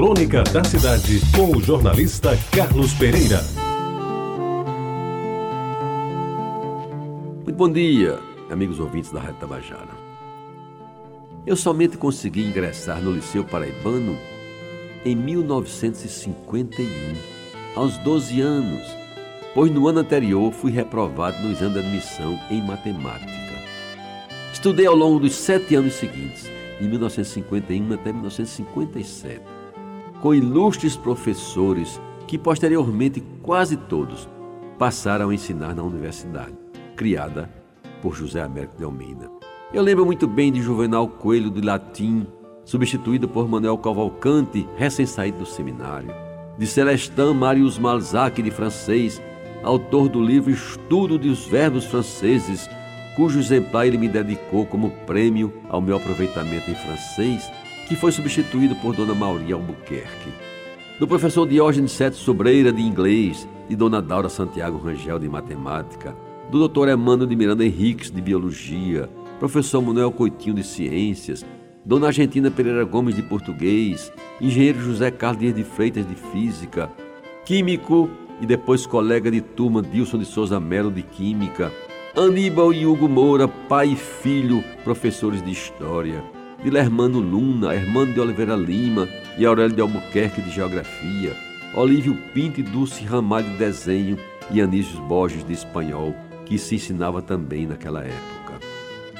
[0.00, 3.44] Crônica da Cidade, com o jornalista Carlos Pereira.
[7.44, 8.18] Muito bom dia,
[8.50, 9.90] amigos ouvintes da Rádio Tabajara.
[11.46, 14.16] Eu somente consegui ingressar no Liceu Paraibano
[15.04, 16.88] em 1951,
[17.76, 18.80] aos 12 anos,
[19.54, 23.30] pois no ano anterior fui reprovado no exame de admissão em matemática.
[24.50, 29.59] Estudei ao longo dos sete anos seguintes, de 1951 até 1957,
[30.20, 34.28] com ilustres professores que posteriormente quase todos
[34.78, 36.54] passaram a ensinar na universidade,
[36.96, 37.50] criada
[38.00, 39.30] por José Américo de Almeida.
[39.72, 42.26] Eu lembro muito bem de Juvenal Coelho de latim,
[42.64, 46.14] substituído por Manuel Cavalcante, recém-saído do seminário,
[46.58, 49.20] de Celestin Marius Malzac de francês,
[49.62, 52.68] autor do livro Estudo dos Verbos Franceses,
[53.16, 57.50] cujo exemplar ele me dedicou como prêmio ao meu aproveitamento em francês,
[57.90, 60.30] que foi substituído por Dona Mauri Albuquerque.
[61.00, 66.14] Do professor Diógenes Sete Sobreira de inglês, de Dona Daura Santiago Rangel de matemática,
[66.52, 66.90] do Dr.
[66.90, 71.44] Emmanuel de Miranda Henriques de biologia, professor Manuel Coitinho de ciências,
[71.84, 76.88] Dona Argentina Pereira Gomes de português, engenheiro José Carlos Dias de Freitas de física,
[77.44, 78.08] químico
[78.40, 81.72] e depois colega de turma Dilson de Souza Melo de química,
[82.16, 86.22] Aníbal e Hugo Moura, pai e filho, professores de História.
[86.62, 89.08] Vilermano Luna, Hermano de Oliveira Lima
[89.38, 91.34] e Aurélio de Albuquerque de Geografia.
[91.74, 94.18] Olívio Pinto e Dulce Ramalho de Desenho
[94.50, 98.58] e Anísio Borges de Espanhol, que se ensinava também naquela época.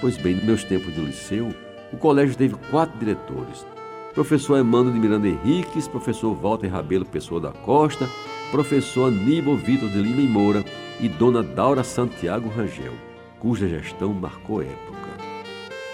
[0.00, 1.52] Pois bem, nos meus tempos de liceu,
[1.92, 3.66] o colégio teve quatro diretores.
[4.14, 8.08] Professor Emmanuel de Miranda Henriques, professor Walter Rabelo Pessoa da Costa,
[8.50, 10.64] professor Aníbal Vitor de Lima e Moura
[10.98, 12.94] e Dona Daura Santiago Rangel,
[13.38, 15.05] cuja gestão marcou época.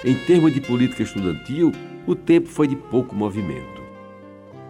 [0.05, 1.73] Em termos de política estudantil,
[2.07, 3.81] o tempo foi de pouco movimento.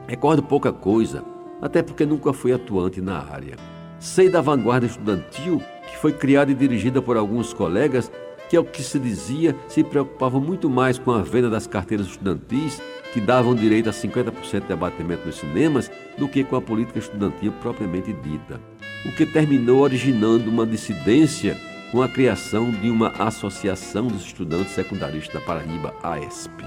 [0.06, 1.24] Recordo pouca coisa,
[1.60, 3.56] até porque nunca fui atuante na área.
[3.98, 8.12] Sei da vanguarda estudantil, que foi criada e dirigida por alguns colegas
[8.50, 12.82] que, ao que se dizia, se preocupavam muito mais com a venda das carteiras estudantis,
[13.14, 17.52] que davam direito a 50% de abatimento nos cinemas, do que com a política estudantil
[17.60, 18.60] propriamente dita
[19.04, 21.56] o que terminou originando uma dissidência
[21.92, 26.64] com a criação de uma Associação dos Estudantes Secundaristas da Paraíba, AESP.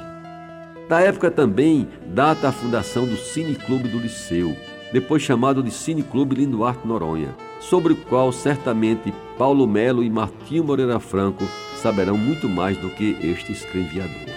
[0.88, 4.56] Da época também data a fundação do Cine Clube do Liceu,
[4.94, 10.64] depois chamado de Cine Clube Linduarte Noronha, sobre o qual certamente Paulo Melo e Martinho
[10.64, 11.44] Moreira Franco
[11.76, 14.32] saberão muito mais do que este escreviador.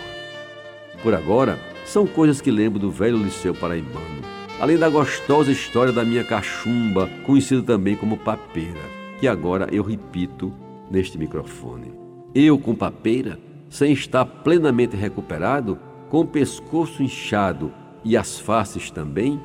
[1.03, 4.23] Por agora, são coisas que lembro do velho Liceu Paraibano,
[4.59, 8.81] além da gostosa história da minha cachumba, conhecida também como papeira,
[9.21, 10.51] que agora eu repito
[10.91, 11.93] neste microfone.
[12.35, 13.39] Eu com papeira,
[13.69, 15.79] sem estar plenamente recuperado,
[16.09, 17.73] com o pescoço inchado
[18.05, 19.41] e as faces também,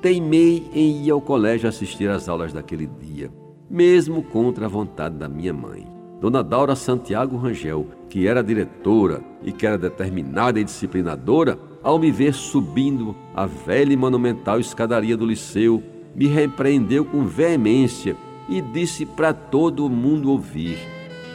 [0.00, 3.30] teimei em ir ao colégio assistir às aulas daquele dia,
[3.70, 5.86] mesmo contra a vontade da minha mãe.
[6.20, 12.10] Dona Daura Santiago Rangel, que era diretora e que era determinada e disciplinadora, ao me
[12.10, 15.82] ver subindo a velha e monumental escadaria do liceu,
[16.14, 18.16] me repreendeu com veemência
[18.48, 20.78] e disse para todo mundo ouvir: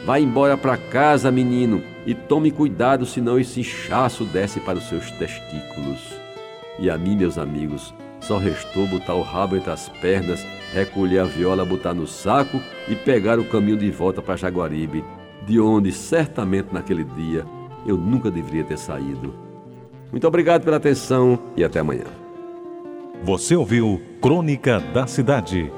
[0.04, 5.10] Vá embora para casa, menino, e tome cuidado, senão esse inchaço desce para os seus
[5.12, 6.14] testículos.
[6.78, 11.24] E a mim, meus amigos, só restou botar o rabo entre as pernas, recolher a
[11.24, 15.04] viola, botar no saco e pegar o caminho de volta para Jaguaribe,
[15.46, 17.44] de onde certamente naquele dia
[17.86, 19.48] eu nunca deveria ter saído
[20.10, 22.06] muito obrigado pela atenção e até amanhã.
[23.22, 25.70] Você ouviu Crônica da Cidade